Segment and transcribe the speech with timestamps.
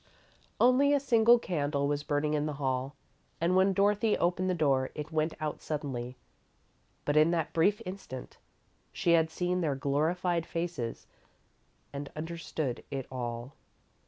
[0.59, 2.95] Only a single candle was burning in the hall,
[3.39, 6.17] and when Dorothy opened the door, it went out suddenly,
[7.05, 8.37] but in that brief instant,
[8.91, 11.05] she had seen their glorified faces
[11.93, 13.53] and understood it all.